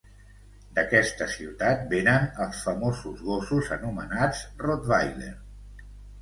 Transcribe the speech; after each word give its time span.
D'aquesta 0.77 1.27
ciutat 1.33 1.83
vénen 1.91 2.25
els 2.45 2.63
famosos 2.69 3.21
gossos 3.27 3.71
anomenats 3.77 4.43
rottweiler. 4.65 5.33